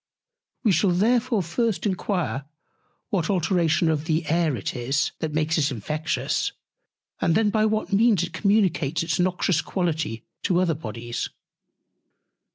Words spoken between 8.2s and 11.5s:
it communicates its noxious Quality to other Bodies.